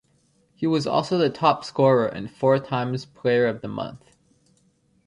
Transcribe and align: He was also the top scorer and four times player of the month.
He 0.55 0.65
was 0.65 0.87
also 0.87 1.19
the 1.19 1.29
top 1.29 1.63
scorer 1.63 2.07
and 2.07 2.31
four 2.31 2.57
times 2.57 3.05
player 3.05 3.45
of 3.45 3.61
the 3.61 3.67
month. 3.67 4.15